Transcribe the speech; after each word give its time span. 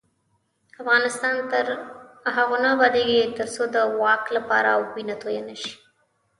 افغانستان 0.81 1.35
تر 1.51 1.65
هغو 2.35 2.55
نه 2.63 2.69
ابادیږي، 2.75 3.21
ترڅو 3.37 3.63
د 3.75 3.77
واک 4.01 4.23
لپاره 4.37 4.69
وینه 4.93 5.15
تویه 5.21 5.43
نشي. 5.49 5.73